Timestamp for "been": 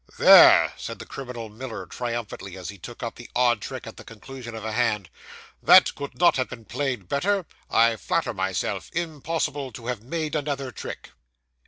6.49-6.65